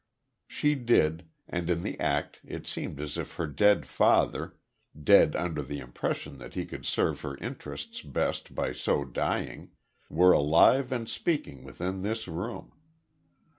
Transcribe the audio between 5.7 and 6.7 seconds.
impression that he